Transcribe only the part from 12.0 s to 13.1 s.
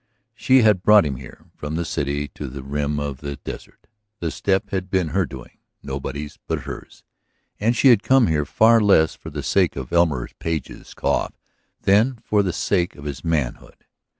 for the sake of